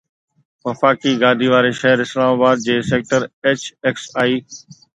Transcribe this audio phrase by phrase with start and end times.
[0.67, 3.21] وفاقي گادي واري شهر اسلام آباد جي سيڪٽر
[3.55, 4.31] HXI